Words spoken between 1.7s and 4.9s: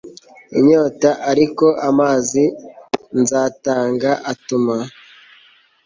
amazi nzatanga atuma